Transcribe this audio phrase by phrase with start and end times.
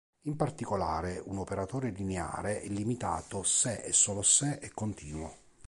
[0.23, 5.31] In particolare, un operatore lineare è limitato se e solo se è continuo.